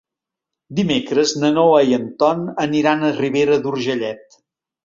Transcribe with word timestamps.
Dimecres 0.79 1.33
na 1.43 1.51
Noa 1.59 1.83
i 1.91 1.95
en 1.99 2.09
Ton 2.23 2.43
aniran 2.67 3.05
a 3.11 3.15
Ribera 3.23 3.63
d'Urgellet. 3.67 4.43